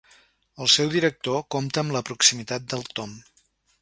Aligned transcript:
El 0.65 0.69
seu 0.75 0.87
director 0.95 1.43
compta 1.55 1.81
amb 1.83 1.95
la 1.97 2.01
proximitat 2.09 2.67
del 2.73 2.87
Tom. 3.01 3.15